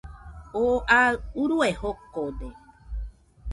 Oo 0.59 0.75
aɨ 0.99 1.13
urue 1.41 1.67
jokode 1.79 2.47